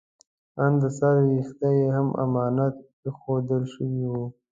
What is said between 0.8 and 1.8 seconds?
د سر ویښتان